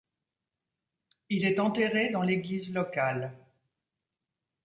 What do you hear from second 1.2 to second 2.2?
Il est enterré